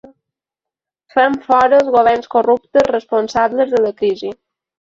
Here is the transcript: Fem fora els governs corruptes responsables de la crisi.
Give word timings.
Fem 1.15 1.35
fora 1.43 1.81
els 1.83 1.93
governs 1.97 2.31
corruptes 2.37 2.91
responsables 2.95 3.73
de 3.77 3.87
la 3.89 3.97
crisi. 4.01 4.37